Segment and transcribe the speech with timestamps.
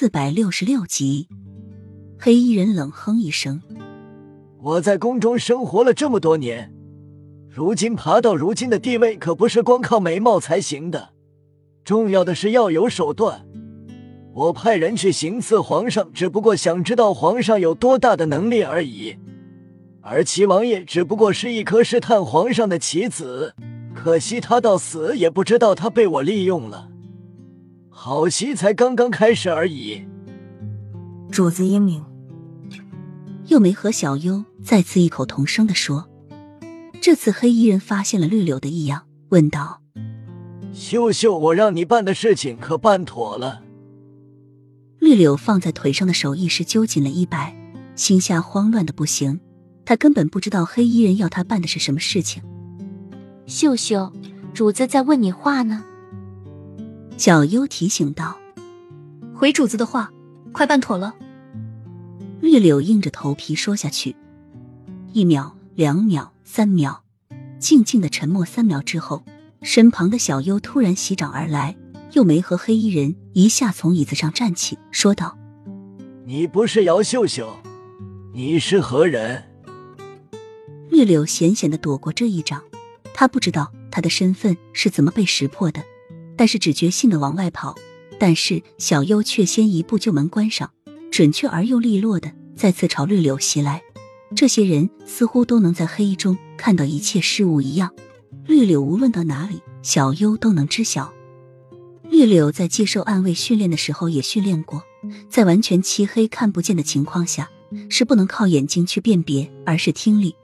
[0.00, 1.26] 四百六十六集，
[2.20, 3.60] 黑衣人冷哼一声
[4.62, 6.72] ：“我在宫中生活了这么多年，
[7.48, 11.08] 如今爬到如今的地位，可不是光靠美貌才行的，
[11.82, 13.44] 重要的是要有手段。
[14.32, 19.16] 我派人去行刺皇上，只不过想知道皇上有多大的能力而已。
[20.00, 23.52] 而齐王爷只不过是一颗试探皇上的棋子，
[23.96, 26.88] 可惜他到死也不知道他被我利用了。”
[28.00, 30.06] 好戏才刚刚开始而已。
[31.32, 32.04] 主子英明。
[33.48, 36.08] 又没和小优再次异口同声的说
[37.02, 39.82] ：“这次黑衣人发现了绿柳的异样，问道
[40.72, 43.64] ：‘秀秀，我让你办的事情可办妥了？’
[45.00, 47.56] 绿柳放在腿上的手一时揪紧了一摆，
[47.96, 49.40] 心下慌乱的不行。
[49.84, 52.40] 他根本不知道黑衣人要他办的是什么事情。
[53.46, 54.12] 秀秀，
[54.54, 55.84] 主子在问你话呢。”
[57.18, 58.38] 小优提醒道
[59.34, 60.08] ：“回主子的话，
[60.52, 61.16] 快办妥了。”
[62.40, 64.14] 绿柳硬着头皮说下去。
[65.12, 67.00] 一秒，两秒，三秒，
[67.58, 69.24] 静静的沉默三秒之后，
[69.62, 71.76] 身旁的小优突然袭掌而来，
[72.12, 75.36] 又没和黑衣人一下从椅子上站起，说道
[76.24, 77.58] ：“你不是姚秀秀，
[78.32, 79.42] 你是何人？”
[80.88, 82.62] 绿柳险险的躲过这一掌，
[83.12, 85.82] 他不知道他的身份是怎么被识破的。
[86.38, 87.74] 但是只觉性的往外跑，
[88.18, 90.70] 但是小优却先一步就门关上，
[91.10, 93.82] 准确而又利落的再次朝绿柳袭来。
[94.36, 97.92] 这些人似乎都能在黑衣中看到一切事物一样，
[98.46, 101.12] 绿柳无论到哪里，小优都能知晓。
[102.08, 104.84] 绿柳在接受暗卫训练的时候也训练过，
[105.28, 107.50] 在完全漆黑看不见的情况下，
[107.90, 110.36] 是不能靠眼睛去辨别，而是听力。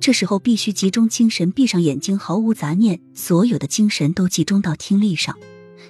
[0.00, 5.38] 这时候必须集中精神，闭上眼睛，毫无杂念，所有的精神都集中到听力上，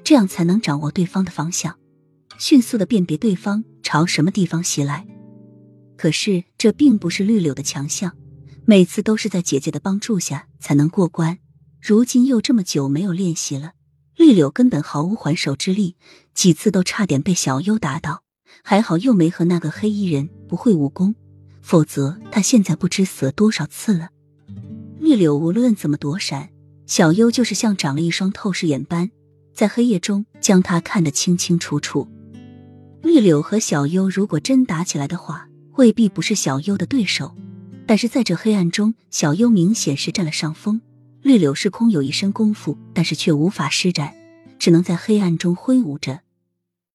[0.02, 1.78] 这样才能掌握对方的方向，
[2.36, 5.06] 迅速的辨别对方朝什么地方袭来。
[5.96, 8.16] 可是这并不是绿柳的强项，
[8.64, 11.38] 每次都是在姐姐的帮助下才能过关。
[11.80, 13.74] 如今又这么久没有练习了，
[14.16, 15.94] 绿柳根本毫无还手之力，
[16.34, 18.24] 几次都差点被小优打倒。
[18.64, 21.14] 还好又没和那个黑衣人不会武功。
[21.60, 24.10] 否则，他现在不知死了多少次了。
[24.98, 26.50] 绿柳无论怎么躲闪，
[26.86, 29.10] 小优就是像长了一双透视眼般，
[29.54, 32.08] 在黑夜中将他看得清清楚楚。
[33.02, 37.34] 绿柳和小优如果真打起来的话，未必不是小优的对手。
[37.86, 40.80] 但是在这黑暗中，小优明显是占了上风。
[41.22, 44.14] 绿柳是空有一身功夫，但是却无法施展，
[44.58, 46.20] 只能在黑暗中挥舞着。